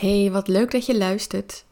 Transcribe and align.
Hey, 0.00 0.30
wat 0.30 0.48
leuk 0.48 0.70
dat 0.70 0.86
je 0.86 0.98
luistert. 0.98 1.64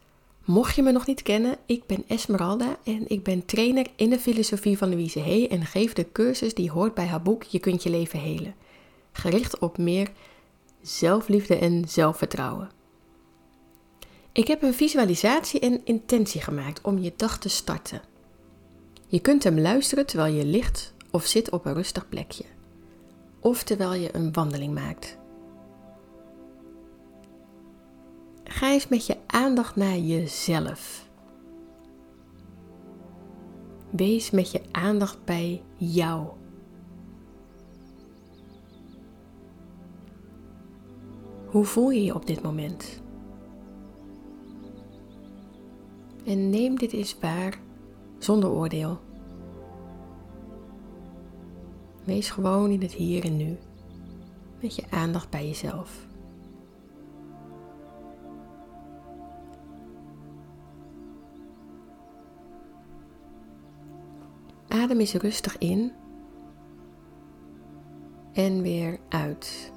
Mocht 0.45 0.75
je 0.75 0.81
me 0.81 0.91
nog 0.91 1.05
niet 1.05 1.21
kennen, 1.21 1.57
ik 1.65 1.85
ben 1.85 2.03
Esmeralda 2.07 2.77
en 2.83 3.09
ik 3.09 3.23
ben 3.23 3.45
trainer 3.45 3.87
in 3.95 4.09
de 4.09 4.19
filosofie 4.19 4.77
van 4.77 4.89
Louise 4.89 5.19
Hay 5.19 5.47
en 5.47 5.65
geef 5.65 5.93
de 5.93 6.11
cursus 6.11 6.53
die 6.53 6.71
hoort 6.71 6.93
bij 6.93 7.05
haar 7.05 7.21
boek 7.21 7.43
Je 7.43 7.59
kunt 7.59 7.83
je 7.83 7.89
leven 7.89 8.19
helen. 8.19 8.55
Gericht 9.11 9.59
op 9.59 9.77
meer 9.77 10.11
zelfliefde 10.81 11.55
en 11.57 11.83
zelfvertrouwen. 11.87 12.69
Ik 14.31 14.47
heb 14.47 14.61
een 14.61 14.73
visualisatie 14.73 15.59
en 15.59 15.85
intentie 15.85 16.41
gemaakt 16.41 16.81
om 16.81 16.99
je 16.99 17.13
dag 17.15 17.39
te 17.39 17.49
starten. 17.49 18.01
Je 19.07 19.19
kunt 19.19 19.43
hem 19.43 19.59
luisteren 19.59 20.05
terwijl 20.05 20.33
je 20.33 20.45
ligt 20.45 20.93
of 21.11 21.25
zit 21.25 21.49
op 21.49 21.65
een 21.65 21.73
rustig 21.73 22.09
plekje. 22.09 22.45
Of 23.39 23.63
terwijl 23.63 23.93
je 23.93 24.15
een 24.15 24.33
wandeling 24.33 24.73
maakt. 24.73 25.18
Ga 28.49 28.71
eens 28.71 28.87
met 28.87 29.05
je 29.05 29.17
aandacht 29.27 29.75
naar 29.75 29.97
jezelf. 29.97 31.09
Wees 33.89 34.31
met 34.31 34.51
je 34.51 34.61
aandacht 34.71 35.23
bij 35.25 35.61
jou. 35.77 36.27
Hoe 41.45 41.65
voel 41.65 41.89
je 41.89 42.03
je 42.03 42.15
op 42.15 42.25
dit 42.25 42.41
moment? 42.41 43.01
En 46.25 46.49
neem 46.49 46.77
dit 46.77 46.91
eens 46.91 47.19
waar 47.19 47.59
zonder 48.17 48.49
oordeel. 48.49 48.99
Wees 52.03 52.29
gewoon 52.29 52.71
in 52.71 52.81
het 52.81 52.93
hier 52.93 53.25
en 53.25 53.37
nu, 53.37 53.57
met 54.61 54.75
je 54.75 54.83
aandacht 54.89 55.29
bij 55.29 55.47
jezelf. 55.47 56.08
Adem 64.79 64.99
eens 64.99 65.13
rustig 65.13 65.57
in 65.57 65.91
en 68.33 68.61
weer 68.61 68.99
uit. 69.09 69.71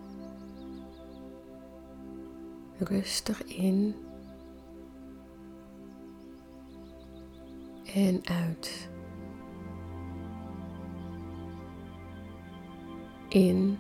Rustig 2.78 3.44
in 3.44 3.94
en 7.94 8.20
uit. 8.24 8.88
In 13.28 13.78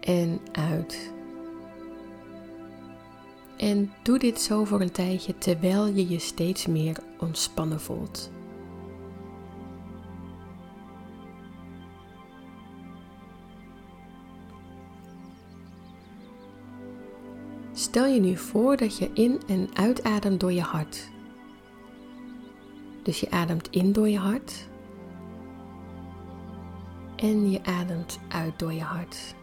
en 0.00 0.40
uit. 0.52 1.12
En 3.60 3.92
doe 4.02 4.18
dit 4.18 4.40
zo 4.40 4.64
voor 4.64 4.80
een 4.80 4.90
tijdje 4.90 5.38
terwijl 5.38 5.86
je 5.86 6.08
je 6.08 6.18
steeds 6.18 6.66
meer 6.66 6.96
ontspannen 7.18 7.80
voelt. 7.80 8.30
Stel 17.72 18.06
je 18.06 18.20
nu 18.20 18.36
voor 18.36 18.76
dat 18.76 18.98
je 18.98 19.10
in- 19.12 19.40
en 19.46 19.68
uitademt 19.74 20.40
door 20.40 20.52
je 20.52 20.62
hart. 20.62 21.10
Dus 23.02 23.20
je 23.20 23.30
ademt 23.30 23.70
in 23.70 23.92
door 23.92 24.08
je 24.08 24.18
hart 24.18 24.68
en 27.16 27.50
je 27.50 27.64
ademt 27.64 28.18
uit 28.28 28.58
door 28.58 28.72
je 28.72 28.82
hart. 28.82 29.34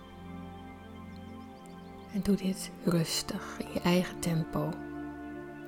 En 2.18 2.23
doe 2.23 2.36
dit 2.36 2.72
rustig 2.84 3.60
in 3.60 3.68
je 3.73 3.82
eigen 3.82 4.20
tempo 4.20 4.70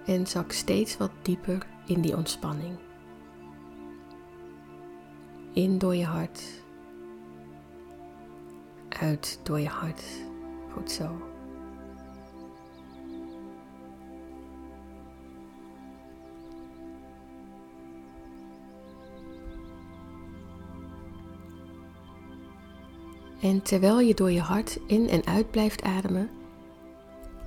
en 0.05 0.27
zak 0.27 0.51
steeds 0.51 0.97
wat 0.97 1.11
dieper 1.21 1.67
in 1.85 2.01
die 2.01 2.17
ontspanning. 2.17 2.77
In 5.53 5.77
door 5.77 5.95
je 5.95 6.05
hart, 6.05 6.41
uit 8.89 9.39
door 9.43 9.59
je 9.59 9.67
hart. 9.67 10.03
Goed 10.71 10.91
zo. 10.91 11.21
En 23.41 23.61
terwijl 23.61 23.99
je 23.99 24.13
door 24.13 24.31
je 24.31 24.41
hart 24.41 24.79
in 24.87 25.09
en 25.09 25.25
uit 25.25 25.51
blijft 25.51 25.81
ademen, 25.81 26.29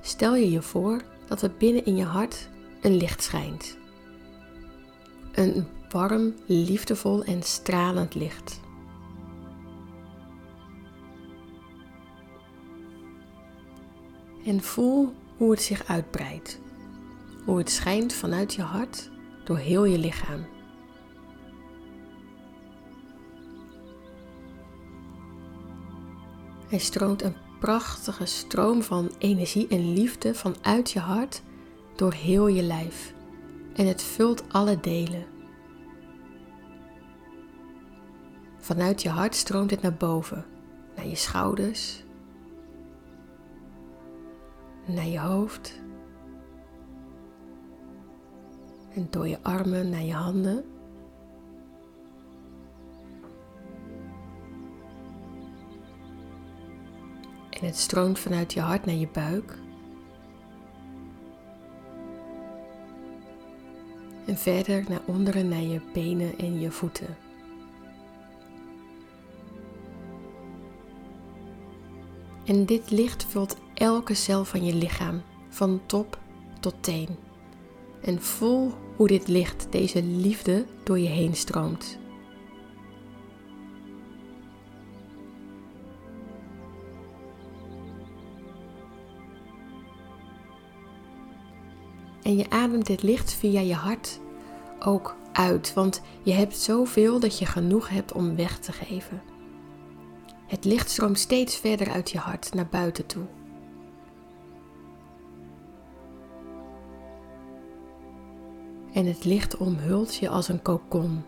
stel 0.03 0.35
je 0.35 0.51
je 0.51 0.61
voor 0.61 1.01
dat 1.27 1.41
er 1.41 1.51
binnen 1.57 1.85
in 1.85 1.95
je 1.95 2.03
hart 2.03 2.49
een 2.81 2.95
licht 2.95 3.23
schijnt. 3.23 3.77
Een 5.31 5.67
warm, 5.89 6.33
liefdevol 6.45 7.23
en 7.23 7.43
stralend 7.43 8.15
licht. 8.15 8.59
En 14.45 14.61
voel 14.61 15.13
hoe 15.37 15.51
het 15.51 15.61
zich 15.61 15.87
uitbreidt. 15.87 16.59
Hoe 17.45 17.57
het 17.57 17.69
schijnt 17.69 18.13
vanuit 18.13 18.53
je 18.53 18.61
hart 18.61 19.09
door 19.43 19.57
heel 19.57 19.85
je 19.85 19.97
lichaam. 19.97 20.45
Hij 26.67 26.79
stroomt 26.79 27.21
een 27.23 27.35
prachtige 27.63 28.25
stroom 28.25 28.81
van 28.81 29.11
energie 29.17 29.67
en 29.67 29.93
liefde 29.93 30.35
vanuit 30.35 30.91
je 30.91 30.99
hart 30.99 31.41
door 31.95 32.13
heel 32.13 32.47
je 32.47 32.61
lijf. 32.61 33.13
En 33.73 33.87
het 33.87 34.01
vult 34.01 34.43
alle 34.51 34.79
delen. 34.79 35.25
Vanuit 38.57 39.01
je 39.01 39.09
hart 39.09 39.35
stroomt 39.35 39.71
het 39.71 39.81
naar 39.81 39.93
boven, 39.93 40.45
naar 40.95 41.07
je 41.07 41.15
schouders, 41.15 42.03
naar 44.85 45.07
je 45.07 45.19
hoofd 45.19 45.81
en 48.93 49.07
door 49.09 49.27
je 49.27 49.37
armen 49.41 49.89
naar 49.89 50.03
je 50.03 50.13
handen. 50.13 50.72
En 57.63 57.69
het 57.69 57.77
stroomt 57.77 58.19
vanuit 58.19 58.53
je 58.53 58.59
hart 58.59 58.85
naar 58.85 58.95
je 58.95 59.07
buik. 59.07 59.57
En 64.25 64.37
verder 64.37 64.83
naar 64.89 65.01
onderen 65.05 65.47
naar 65.47 65.61
je 65.61 65.81
benen 65.93 66.37
en 66.37 66.59
je 66.59 66.71
voeten. 66.71 67.17
En 72.45 72.65
dit 72.65 72.91
licht 72.91 73.25
vult 73.25 73.57
elke 73.73 74.13
cel 74.13 74.45
van 74.45 74.65
je 74.65 74.75
lichaam, 74.75 75.21
van 75.49 75.81
top 75.85 76.19
tot 76.59 76.75
teen. 76.79 77.17
En 78.01 78.21
voel 78.21 78.73
hoe 78.95 79.07
dit 79.07 79.27
licht, 79.27 79.67
deze 79.69 80.03
liefde, 80.03 80.65
door 80.83 80.99
je 80.99 81.09
heen 81.09 81.35
stroomt. 81.35 81.97
En 92.23 92.37
je 92.37 92.49
ademt 92.49 92.85
dit 92.85 93.03
licht 93.03 93.33
via 93.33 93.59
je 93.59 93.73
hart 93.73 94.19
ook 94.79 95.15
uit, 95.31 95.73
want 95.73 96.01
je 96.23 96.31
hebt 96.31 96.57
zoveel 96.57 97.19
dat 97.19 97.39
je 97.39 97.45
genoeg 97.45 97.89
hebt 97.89 98.13
om 98.13 98.35
weg 98.35 98.59
te 98.59 98.71
geven. 98.71 99.21
Het 100.47 100.65
licht 100.65 100.89
stroomt 100.89 101.19
steeds 101.19 101.57
verder 101.57 101.91
uit 101.91 102.11
je 102.11 102.17
hart 102.17 102.53
naar 102.53 102.67
buiten 102.67 103.05
toe. 103.05 103.23
En 108.93 109.05
het 109.05 109.25
licht 109.25 109.57
omhult 109.57 110.15
je 110.15 110.29
als 110.29 110.47
een 110.47 110.61
kokon. 110.61 111.23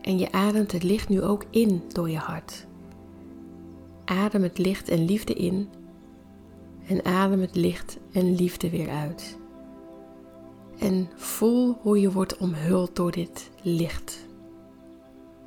En 0.00 0.18
je 0.18 0.32
ademt 0.32 0.72
het 0.72 0.82
licht 0.82 1.08
nu 1.08 1.22
ook 1.22 1.44
in 1.50 1.82
door 1.88 2.10
je 2.10 2.18
hart. 2.18 2.66
Adem 4.04 4.42
het 4.42 4.58
licht 4.58 4.88
en 4.88 5.04
liefde 5.04 5.34
in 5.34 5.68
en 6.86 7.04
adem 7.04 7.40
het 7.40 7.54
licht 7.54 7.98
en 8.12 8.34
liefde 8.34 8.70
weer 8.70 8.88
uit. 8.88 9.38
En 10.78 11.08
voel 11.14 11.78
hoe 11.80 12.00
je 12.00 12.12
wordt 12.12 12.36
omhuld 12.36 12.96
door 12.96 13.10
dit 13.10 13.50
licht. 13.62 14.26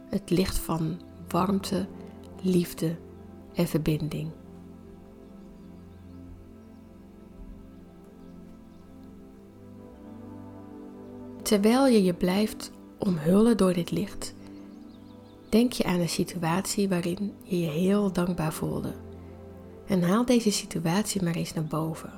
Het 0.10 0.30
licht 0.30 0.58
van 0.58 1.02
warmte, 1.28 1.88
liefde 2.42 2.96
en 3.54 3.68
verbinding. 3.68 4.30
Terwijl 11.42 11.88
je 11.88 12.04
je 12.04 12.14
blijft 12.14 12.72
omhullen 12.98 13.58
door 13.58 13.74
dit 13.74 13.92
licht, 13.92 14.34
denk 15.50 15.72
je 15.72 15.84
aan 15.84 16.00
een 16.00 16.10
situatie 16.10 16.90
waarin 16.90 17.34
je 17.44 17.60
je 17.60 17.70
heel 17.70 18.12
dankbaar 18.12 18.54
voelde. 18.54 19.05
En 19.88 20.04
haal 20.04 20.26
deze 20.26 20.52
situatie 20.52 21.24
maar 21.24 21.36
eens 21.36 21.54
naar 21.54 21.66
boven. 21.66 22.14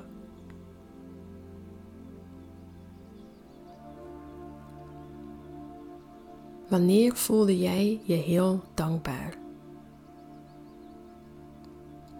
Wanneer 6.68 7.16
voelde 7.16 7.58
jij 7.58 8.00
je 8.02 8.14
heel 8.14 8.62
dankbaar? 8.74 9.34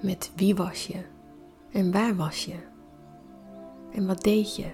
Met 0.02 0.32
wie 0.36 0.54
was 0.54 0.86
je? 0.86 1.04
En 1.72 1.92
waar 1.92 2.16
was 2.16 2.44
je? 2.44 2.56
En 3.92 4.06
wat 4.06 4.22
deed 4.22 4.56
je? 4.56 4.70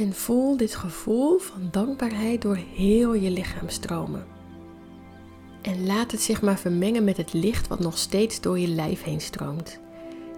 En 0.00 0.12
voel 0.12 0.56
dit 0.56 0.74
gevoel 0.74 1.38
van 1.38 1.68
dankbaarheid 1.70 2.42
door 2.42 2.56
heel 2.56 3.14
je 3.14 3.30
lichaam 3.30 3.68
stromen. 3.68 4.26
En 5.62 5.86
laat 5.86 6.10
het 6.10 6.20
zich 6.20 6.42
maar 6.42 6.58
vermengen 6.58 7.04
met 7.04 7.16
het 7.16 7.32
licht 7.32 7.68
wat 7.68 7.78
nog 7.78 7.98
steeds 7.98 8.40
door 8.40 8.58
je 8.58 8.68
lijf 8.68 9.02
heen 9.02 9.20
stroomt. 9.20 9.78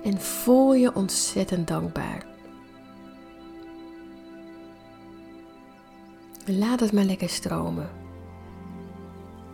En 0.04 0.20
voel 0.20 0.74
je 0.74 0.94
ontzettend 0.94 1.68
dankbaar. 1.68 2.26
Laat 6.46 6.80
het 6.80 6.92
maar 6.92 7.04
lekker 7.04 7.28
stromen. 7.28 7.90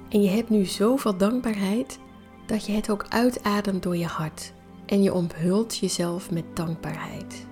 En 0.09 0.23
je 0.23 0.29
hebt 0.31 0.51
nu 0.51 0.65
zoveel 0.65 1.17
dankbaarheid 1.17 1.99
dat 2.47 2.67
je 2.67 2.73
het 2.73 2.91
ook 2.91 3.07
uitademt 3.09 3.83
door 3.83 3.97
je 3.97 4.07
hart. 4.07 4.53
En 4.87 5.03
je 5.03 5.13
omhult 5.15 5.77
jezelf 5.77 6.31
met 6.31 6.45
dankbaarheid. 6.57 7.47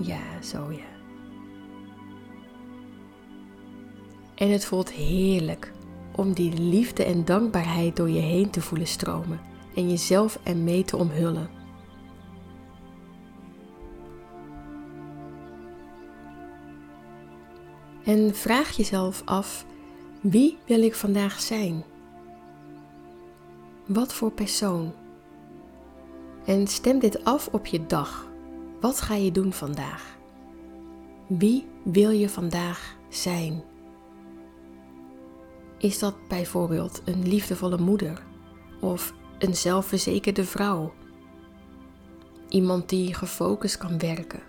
Ja, 0.00 0.42
zo 0.42 0.70
ja. 0.70 0.95
En 4.36 4.50
het 4.50 4.64
voelt 4.64 4.92
heerlijk 4.92 5.72
om 6.14 6.32
die 6.32 6.60
liefde 6.60 7.04
en 7.04 7.24
dankbaarheid 7.24 7.96
door 7.96 8.10
je 8.10 8.20
heen 8.20 8.50
te 8.50 8.60
voelen 8.60 8.86
stromen 8.86 9.40
en 9.74 9.88
jezelf 9.88 10.38
ermee 10.42 10.84
te 10.84 10.96
omhullen. 10.96 11.50
En 18.04 18.34
vraag 18.34 18.76
jezelf 18.76 19.22
af: 19.24 19.66
wie 20.20 20.58
wil 20.66 20.82
ik 20.82 20.94
vandaag 20.94 21.40
zijn? 21.40 21.84
Wat 23.86 24.12
voor 24.12 24.30
persoon? 24.30 24.92
En 26.44 26.66
stem 26.66 26.98
dit 26.98 27.24
af 27.24 27.48
op 27.52 27.66
je 27.66 27.86
dag. 27.86 28.26
Wat 28.80 29.00
ga 29.00 29.14
je 29.14 29.32
doen 29.32 29.52
vandaag? 29.52 30.16
Wie 31.26 31.66
wil 31.84 32.10
je 32.10 32.28
vandaag 32.28 32.96
zijn? 33.08 33.62
Is 35.78 35.98
dat 35.98 36.14
bijvoorbeeld 36.28 37.02
een 37.04 37.28
liefdevolle 37.28 37.78
moeder 37.78 38.22
of 38.80 39.14
een 39.38 39.56
zelfverzekerde 39.56 40.44
vrouw? 40.44 40.92
Iemand 42.48 42.88
die 42.88 43.14
gefocust 43.14 43.76
kan 43.76 43.98
werken? 43.98 44.42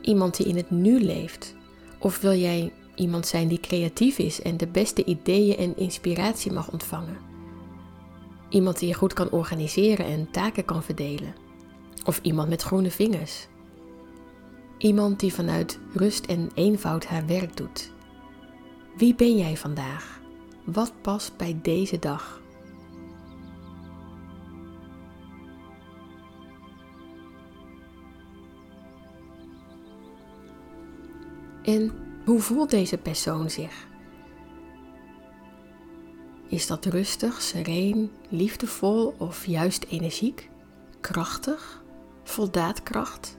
Iemand 0.00 0.36
die 0.36 0.46
in 0.46 0.56
het 0.56 0.70
nu 0.70 1.00
leeft? 1.00 1.54
Of 1.98 2.20
wil 2.20 2.34
jij 2.34 2.72
iemand 2.94 3.26
zijn 3.26 3.48
die 3.48 3.60
creatief 3.60 4.18
is 4.18 4.42
en 4.42 4.56
de 4.56 4.66
beste 4.66 5.04
ideeën 5.04 5.56
en 5.56 5.76
inspiratie 5.76 6.52
mag 6.52 6.70
ontvangen? 6.72 7.18
Iemand 8.48 8.78
die 8.78 8.88
je 8.88 8.94
goed 8.94 9.12
kan 9.12 9.30
organiseren 9.30 10.06
en 10.06 10.30
taken 10.30 10.64
kan 10.64 10.82
verdelen? 10.82 11.34
Of 12.04 12.18
iemand 12.22 12.48
met 12.48 12.62
groene 12.62 12.90
vingers? 12.90 13.46
Iemand 14.78 15.20
die 15.20 15.34
vanuit 15.34 15.78
rust 15.94 16.26
en 16.26 16.50
eenvoud 16.54 17.04
haar 17.04 17.26
werk 17.26 17.56
doet 17.56 17.91
wie 18.96 19.14
ben 19.14 19.36
jij 19.36 19.56
vandaag? 19.56 20.20
Wat 20.64 20.92
past 21.02 21.36
bij 21.36 21.58
deze 21.62 21.98
dag? 21.98 22.40
En 31.62 31.92
hoe 32.24 32.40
voelt 32.40 32.70
deze 32.70 32.98
persoon 32.98 33.50
zich? 33.50 33.86
Is 36.48 36.66
dat 36.66 36.84
rustig, 36.84 37.42
sereen, 37.42 38.10
liefdevol 38.28 39.14
of 39.18 39.46
juist 39.46 39.84
energiek? 39.84 40.50
Krachtig? 41.00 41.82
Vol 42.22 42.50
daadkracht? 42.50 43.38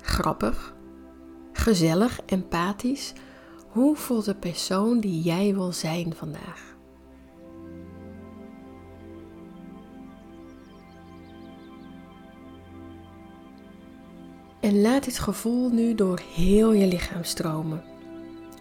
Grappig? 0.00 0.74
Gezellig, 1.52 2.20
empathisch 2.26 3.12
hoe 3.70 3.96
voelt 3.96 4.24
de 4.24 4.34
persoon 4.34 5.00
die 5.00 5.22
jij 5.22 5.54
wil 5.54 5.72
zijn 5.72 6.14
vandaag? 6.14 6.76
En 14.60 14.80
laat 14.80 15.04
dit 15.04 15.18
gevoel 15.18 15.70
nu 15.70 15.94
door 15.94 16.20
heel 16.34 16.72
je 16.72 16.86
lichaam 16.86 17.24
stromen. 17.24 17.82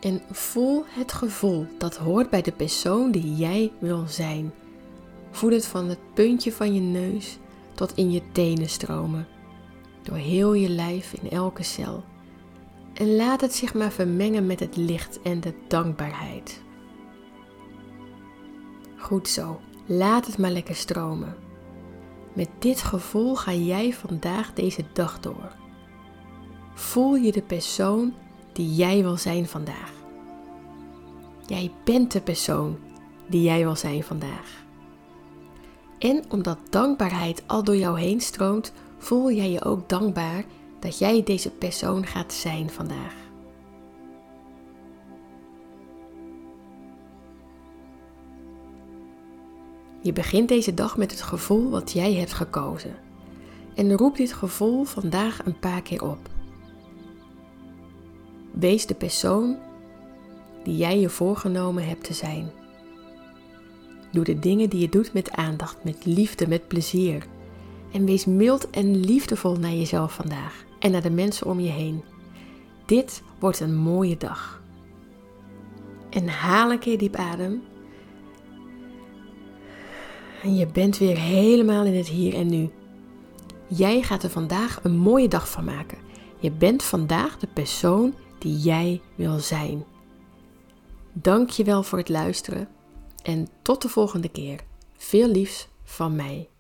En 0.02 0.22
voel 0.32 0.84
het 0.88 1.12
gevoel 1.12 1.66
dat 1.78 1.98
hoort 1.98 2.30
bij 2.30 2.42
de 2.42 2.52
persoon 2.52 3.12
die 3.12 3.36
jij 3.36 3.72
wil 3.80 4.04
zijn. 4.08 4.52
Voel 5.32 5.52
het 5.52 5.66
van 5.66 5.90
het 5.90 6.00
puntje 6.14 6.52
van 6.52 6.74
je 6.74 6.82
neus 6.82 7.38
tot 7.74 7.96
in 7.96 8.12
je 8.12 8.22
tenen 8.32 8.70
stromen. 8.70 9.28
Door 10.04 10.18
heel 10.18 10.54
je 10.54 10.70
lijf 10.70 11.14
in 11.22 11.30
elke 11.30 11.64
cel. 11.64 12.04
En 13.00 13.16
laat 13.16 13.42
het 13.42 13.54
zich 13.54 13.74
maar 13.74 13.92
vermengen 13.92 14.46
met 14.46 14.60
het 14.60 14.76
licht 14.76 15.22
en 15.22 15.40
de 15.40 15.54
dankbaarheid. 15.68 16.62
Goed 18.98 19.28
zo, 19.28 19.60
laat 19.86 20.26
het 20.26 20.38
maar 20.38 20.52
lekker 20.52 20.76
stromen. 20.76 21.36
Met 22.34 22.50
dit 22.60 22.82
gevoel 22.82 23.36
ga 23.36 23.54
jij 23.54 23.94
vandaag 23.94 24.54
deze 24.54 24.86
dag 24.94 25.20
door. 25.20 25.56
Voel 26.74 27.16
je 27.16 27.32
de 27.32 27.42
persoon 27.42 28.14
die 28.54 28.76
jij 28.76 29.02
wil 29.02 29.18
zijn 29.18 29.48
vandaag. 29.48 29.92
Jij 31.46 31.72
bent 31.84 32.12
de 32.12 32.22
persoon 32.22 32.78
die 33.28 33.42
jij 33.42 33.64
wil 33.64 33.76
zijn 33.76 34.04
vandaag. 34.04 34.64
En 36.00 36.24
omdat 36.30 36.58
dankbaarheid 36.70 37.44
al 37.48 37.64
door 37.64 37.78
jou 37.78 38.00
heen 38.00 38.22
stroomt, 38.22 38.74
voel 38.98 39.32
jij 39.32 39.52
je 39.52 39.64
ook 39.64 39.90
dankbaar 39.90 40.44
dat 40.80 40.98
jij 40.98 41.24
deze 41.24 41.52
persoon 41.52 42.06
gaat 42.06 42.34
zijn 42.34 42.70
vandaag. 42.70 43.16
Je 50.02 50.14
begint 50.14 50.48
deze 50.48 50.74
dag 50.74 50.98
met 50.98 51.12
het 51.12 51.22
gevoel 51.22 51.70
wat 51.70 51.92
jij 51.92 52.14
hebt 52.14 52.34
gekozen. 52.34 52.96
En 53.76 53.98
roep 53.98 54.18
dit 54.18 54.34
gevoel 54.34 54.84
vandaag 54.84 55.46
een 55.46 55.60
paar 55.60 55.82
keer 55.82 56.04
op. 56.04 56.30
Wees 58.52 58.86
de 58.86 58.96
persoon 58.96 59.58
die 60.64 60.78
jij 60.78 61.00
je 61.00 61.10
voorgenomen 61.10 61.88
hebt 61.88 62.04
te 62.04 62.14
zijn. 62.14 62.52
Doe 64.12 64.24
de 64.24 64.40
dingen 64.40 64.70
die 64.70 64.80
je 64.80 64.90
doet 64.90 65.14
met 65.14 65.32
aandacht, 65.32 65.84
met 65.84 66.06
liefde, 66.06 66.48
met 66.48 66.68
plezier. 66.68 67.26
En 67.92 68.06
wees 68.06 68.26
mild 68.26 68.70
en 68.70 69.00
liefdevol 69.00 69.56
naar 69.56 69.74
jezelf 69.74 70.14
vandaag 70.14 70.68
en 70.80 70.92
naar 70.92 71.02
de 71.02 71.10
mensen 71.10 71.48
om 71.48 71.60
je 71.60 71.70
heen. 71.70 72.04
Dit 72.86 73.24
wordt 73.40 73.60
een 73.60 73.76
mooie 73.76 74.18
dag. 74.18 74.62
En 76.10 76.28
haal 76.28 76.72
een 76.72 76.80
keer 76.80 76.98
diep 76.98 77.16
adem. 77.16 77.64
En 80.44 80.56
je 80.56 80.68
bent 80.68 80.98
weer 80.98 81.18
helemaal 81.18 81.86
in 81.86 81.96
het 81.96 82.08
hier 82.08 82.34
en 82.34 82.48
nu. 82.48 82.70
Jij 83.68 84.02
gaat 84.02 84.24
er 84.24 84.30
vandaag 84.30 84.80
een 84.84 84.98
mooie 84.98 85.28
dag 85.28 85.50
van 85.50 85.64
maken. 85.64 85.98
Je 86.40 86.52
bent 86.52 86.84
vandaag 86.84 87.38
de 87.38 87.48
persoon 87.48 88.14
die 88.40 88.58
jij 88.58 89.02
wil 89.16 89.40
zijn. 89.40 89.84
Dank 91.14 91.50
je 91.50 91.64
wel 91.64 91.84
voor 91.84 91.98
het 91.98 92.10
luisteren 92.10 92.68
en 93.24 93.48
tot 93.62 93.82
de 93.82 93.90
volgende 93.90 94.30
keer. 94.30 94.60
Veel 94.98 95.28
liefs 95.28 95.68
van 95.84 96.16
mij. 96.16 96.50